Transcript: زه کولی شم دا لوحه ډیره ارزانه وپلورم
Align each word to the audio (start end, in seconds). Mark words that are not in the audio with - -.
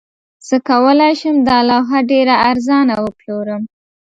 زه 0.47 0.55
کولی 0.69 1.11
شم 1.19 1.37
دا 1.49 1.57
لوحه 1.69 1.99
ډیره 2.11 2.35
ارزانه 2.49 2.95
وپلورم 3.05 3.61